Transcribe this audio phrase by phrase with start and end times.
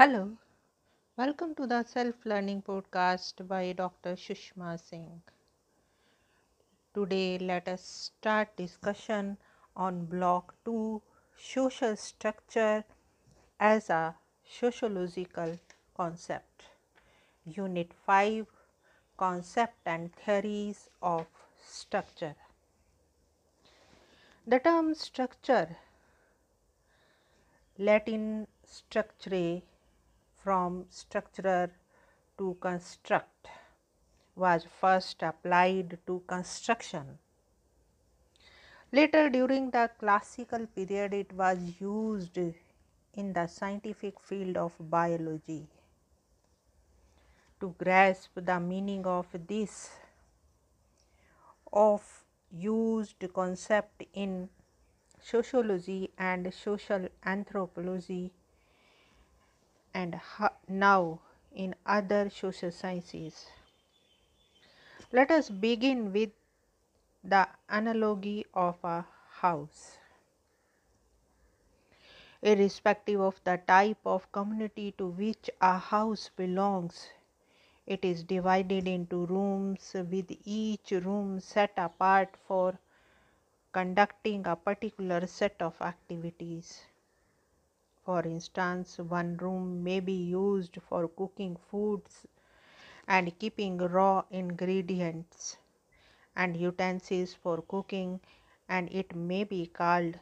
[0.00, 0.30] Hello,
[1.18, 4.14] welcome to the Self Learning Podcast by Dr.
[4.16, 5.20] Shushma Singh.
[6.94, 9.36] Today, let us start discussion
[9.76, 11.02] on Block 2
[11.36, 12.82] Social Structure
[13.72, 14.14] as a
[14.48, 15.58] Sociological
[15.94, 16.64] Concept.
[17.44, 18.46] Unit 5
[19.18, 21.26] Concept and Theories of
[21.62, 22.36] Structure.
[24.46, 25.76] The term structure,
[27.76, 29.60] Latin structure
[30.42, 31.70] from structure
[32.38, 33.48] to construct
[34.34, 37.18] was first applied to construction.
[38.92, 42.38] Later, during the classical period, it was used
[43.14, 45.66] in the scientific field of biology.
[47.60, 49.90] To grasp the meaning of this
[51.72, 54.48] of used concept in
[55.22, 58.32] sociology and social anthropology
[59.94, 60.20] and
[60.68, 61.20] now
[61.52, 63.46] in other social sciences.
[65.12, 66.30] Let us begin with
[67.24, 69.04] the analogy of a
[69.40, 69.98] house.
[72.42, 77.08] Irrespective of the type of community to which a house belongs,
[77.86, 82.78] it is divided into rooms with each room set apart for
[83.72, 86.84] conducting a particular set of activities.
[88.04, 92.26] For instance, one room may be used for cooking foods
[93.06, 95.58] and keeping raw ingredients
[96.36, 98.20] and utensils for cooking,
[98.68, 100.18] and it may be called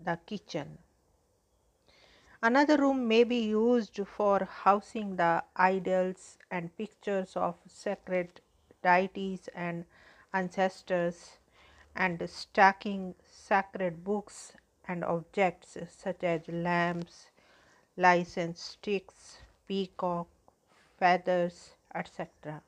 [0.00, 0.78] the kitchen.
[2.42, 8.40] Another room may be used for housing the idols and pictures of sacred
[8.82, 9.84] deities and
[10.32, 11.38] ancestors
[11.96, 14.52] and stacking sacred books
[14.88, 17.26] and objects such as lamps,
[17.96, 20.26] license sticks, peacock,
[20.98, 22.62] feathers, etc.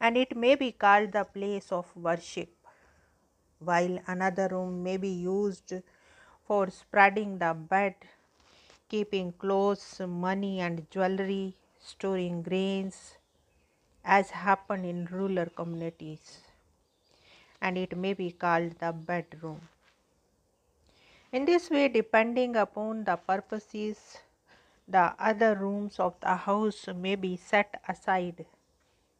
[0.00, 2.48] And it may be called the place of worship,
[3.58, 5.74] while another room may be used
[6.46, 7.94] for spreading the bed,
[8.88, 13.16] keeping clothes, money, and jewelry, storing grains,
[14.04, 16.40] as happen in rural communities,
[17.60, 19.60] and it may be called the bedroom.
[21.32, 24.18] In this way, depending upon the purposes,
[24.88, 28.46] the other rooms of the house may be set aside,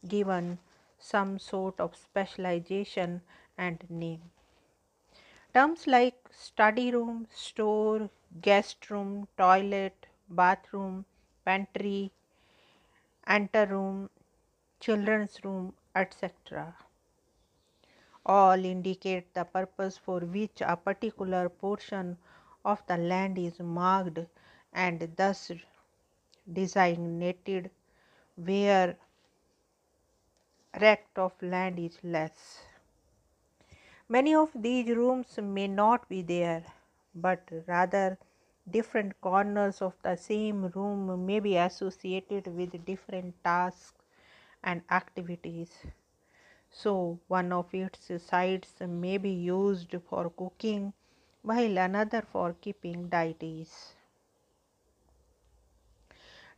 [0.07, 0.59] given
[0.99, 3.23] some sort of specialization
[3.57, 4.31] and name.
[5.55, 8.11] Terms like study room, store,
[8.41, 11.05] guest room, toilet, bathroom,
[11.45, 12.11] pantry,
[13.25, 14.11] ante room,
[14.81, 16.75] children's room, etc
[18.37, 22.17] all indicate the purpose for which a particular portion
[22.65, 24.21] of the land is marked
[24.73, 25.51] and thus
[26.61, 27.71] designated
[28.37, 28.97] where
[30.81, 32.61] rect of land is less.
[34.09, 36.65] Many of these rooms may not be there,
[37.15, 38.19] but rather
[38.71, 44.05] different corners of the same room may be associated with different tasks
[44.63, 45.73] and activities.
[46.73, 50.95] So, one of its sides may be used for cooking
[51.43, 53.95] while another for keeping deities.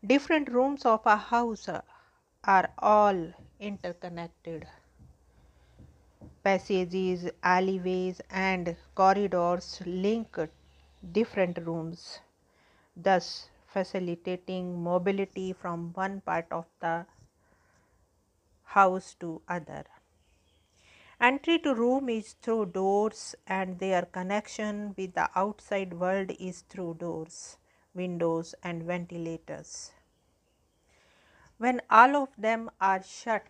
[0.05, 1.69] Different rooms of a house
[2.45, 4.69] are all interconnected.
[6.45, 10.37] Passages, alleyways, and corridors link
[11.13, 12.21] different rooms,
[12.97, 17.07] thus facilitating mobility from one part of the
[18.65, 19.85] house to other.
[21.27, 26.95] Entry to room is through doors and their connection with the outside world is through
[26.95, 27.59] doors,
[27.95, 29.93] windows and ventilators.
[31.59, 33.47] When all of them are shut,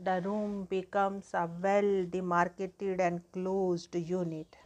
[0.00, 4.56] the room becomes a well demarcated and closed unit,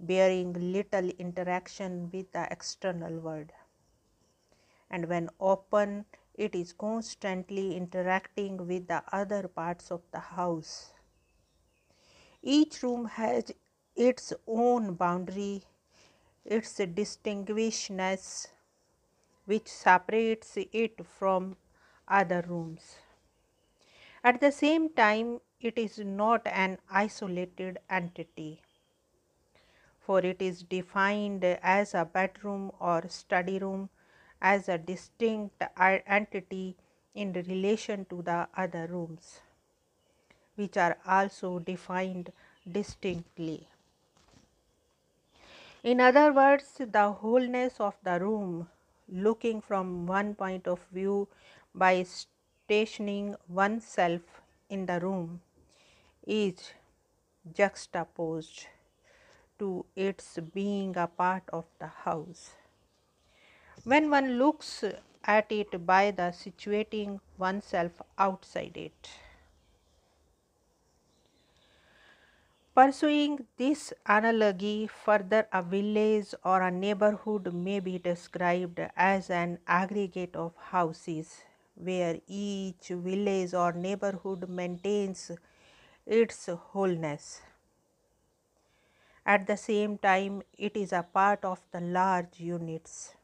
[0.00, 3.52] bearing little interaction with the external world.
[4.90, 6.06] And when open,
[6.44, 10.94] it is constantly interacting with the other parts of the house.
[12.42, 13.52] Each room has
[13.94, 15.64] its own boundary,
[16.44, 18.48] its distinguishedness,
[19.44, 21.58] which separates it from
[22.08, 22.96] other rooms.
[24.24, 28.62] At the same time, it is not an isolated entity,
[29.98, 33.90] for it is defined as a bedroom or study room
[34.40, 36.76] as a distinct entity
[37.14, 39.40] in relation to the other rooms,
[40.56, 42.32] which are also defined
[42.70, 43.66] distinctly.
[45.82, 48.68] In other words, the wholeness of the room,
[49.08, 51.26] looking from one point of view
[51.74, 54.20] by stationing oneself
[54.68, 55.40] in the room,
[56.26, 56.72] is
[57.54, 58.66] juxtaposed
[59.58, 62.50] to its being a part of the house.
[63.84, 64.84] When one looks
[65.24, 69.10] at it by the situating oneself outside it.
[72.74, 80.36] Pursuing this analogy further, a village or a neighborhood may be described as an aggregate
[80.36, 81.42] of houses
[81.74, 85.30] where each village or neighborhood maintains
[86.06, 87.40] its wholeness.
[89.24, 93.14] At the same time, it is a part of the large units.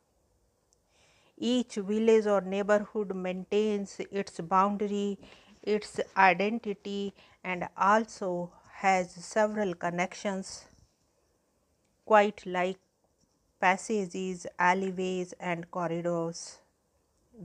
[1.38, 5.18] Each village or neighborhood maintains its boundary,
[5.62, 10.66] its identity, and also has several connections,
[12.06, 12.78] quite like
[13.60, 16.60] passages, alleyways, and corridors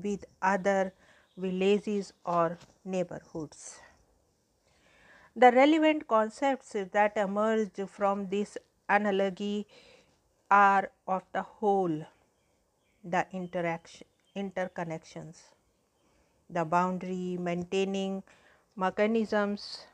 [0.04, 0.94] with other
[1.38, 3.80] villages or neighborhoods.
[5.36, 9.68] The relevant concepts that emerge from this analogy
[10.50, 12.06] are of the whole,
[13.04, 15.38] the interaction, interconnections,
[16.50, 18.24] the boundary maintaining
[18.76, 19.86] mechanisms,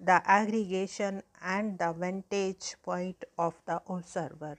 [0.00, 4.56] the aggregation and the vantage point of the observer.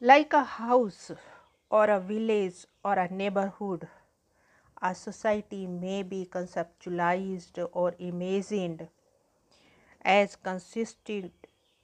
[0.00, 1.12] Like a house
[1.70, 3.88] or a village or a neighborhood,
[4.82, 8.88] a society may be conceptualized or imagined
[10.02, 11.30] as consisting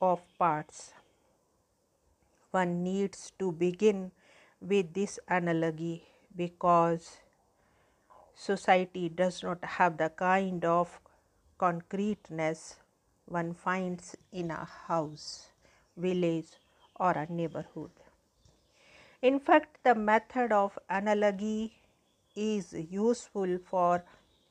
[0.00, 0.92] of parts.
[2.50, 4.10] One needs to begin
[4.60, 6.02] with this analogy
[6.34, 7.18] because
[8.34, 11.00] society does not have the kind of
[11.58, 12.76] concreteness
[13.26, 15.50] one finds in a house,
[15.96, 16.48] village,
[16.96, 17.90] or a neighborhood.
[19.22, 21.74] In fact, the method of analogy
[22.34, 24.04] is useful for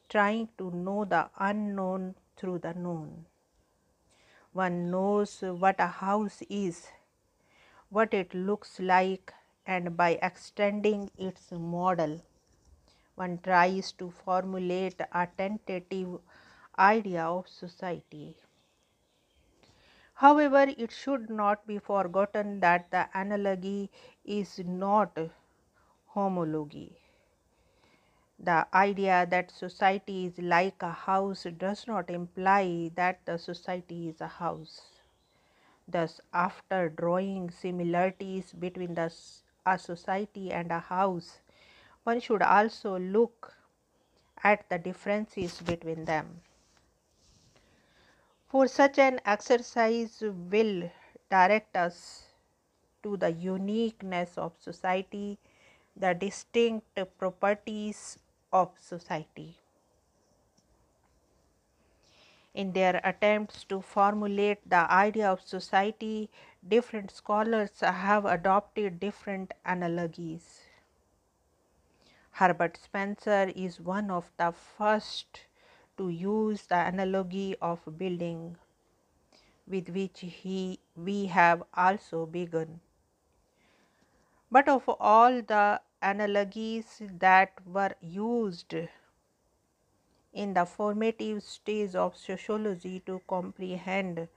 [0.08, 3.26] trying to know the unknown through the known.
[4.54, 6.88] One knows what a house is,
[7.90, 9.34] what it looks like,
[9.66, 12.22] and by extending its model,
[13.16, 16.22] one tries to formulate a tentative
[16.78, 18.38] idea of society.
[20.14, 23.90] However, it should not be forgotten that the analogy
[24.24, 25.18] is not
[26.08, 26.98] homology.
[28.40, 34.20] The idea that society is like a house does not imply that the society is
[34.20, 34.99] a house.
[35.92, 39.12] Thus, after drawing similarities between the,
[39.66, 41.40] a society and a house,
[42.04, 43.56] one should also look
[44.44, 46.42] at the differences between them.
[48.48, 50.92] For such an exercise will
[51.30, 52.26] direct us
[53.02, 55.40] to the uniqueness of society,
[55.96, 58.20] the distinct properties
[58.54, 59.58] of society.
[62.60, 66.30] In their attempts to formulate the idea of society,
[66.68, 70.66] different scholars have adopted different analogies.
[72.32, 75.46] Herbert Spencer is one of the first
[75.98, 78.58] to use the analogy of building
[79.66, 82.82] with which he we have also begun.
[84.52, 88.76] But of all the analogies that were used
[90.34, 94.28] in the formative stage of sociology to comprehend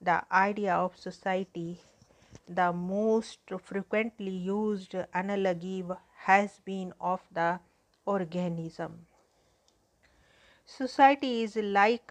[0.00, 1.80] the idea of society,
[2.48, 5.84] the most frequently used analogy
[6.24, 7.58] has been of the
[8.04, 9.06] organism.
[10.64, 12.10] Society is like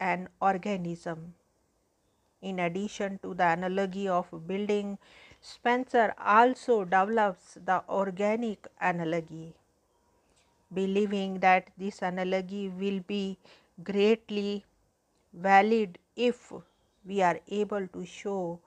[0.00, 1.34] an organism.
[2.40, 4.98] In addition to the analogy of building,
[5.42, 9.54] Spencer also develops the organic analogy,
[10.72, 13.38] believing that this analogy will be
[13.82, 14.64] greatly
[15.32, 16.52] valid if
[17.04, 18.60] we are able to show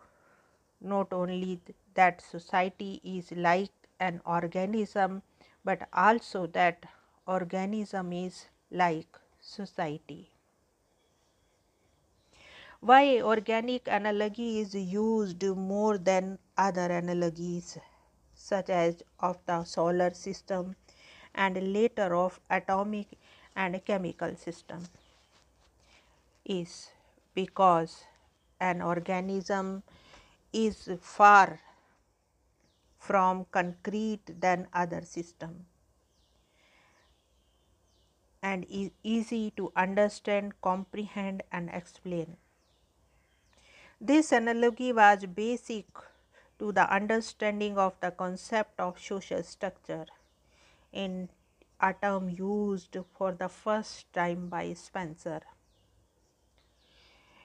[0.82, 1.60] not only
[1.96, 5.22] that society is like an organism,
[5.64, 6.86] but also that
[7.28, 10.32] organism is like society.
[12.82, 17.80] Why organic analogy is used more than other analogies
[18.36, 20.76] such as of the solar system
[21.36, 23.08] and later of atomic
[23.56, 24.84] and chemical system
[26.46, 26.90] is
[27.34, 28.04] because
[28.60, 29.84] an organism
[30.52, 31.60] is far
[33.00, 35.66] from concrete than other system
[38.42, 42.36] and is easy to understand, comprehend and explain.
[44.00, 45.86] This analogy was basic
[46.60, 50.06] to the understanding of the concept of social structure
[50.94, 51.30] in
[51.82, 55.42] a term used for the first time by Spencer.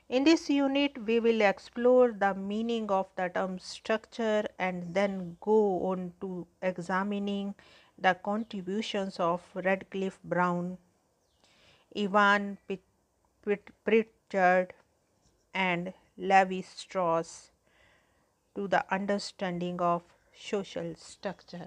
[0.09, 5.87] In this unit, we will explore the meaning of the term structure and then go
[5.91, 7.55] on to examining
[7.99, 10.79] the contributions of Radcliffe Brown,
[11.95, 12.59] Evan
[13.85, 14.73] Pritchard,
[15.53, 17.51] and Levi Strauss
[18.55, 20.03] to the understanding of
[20.33, 21.67] social structure.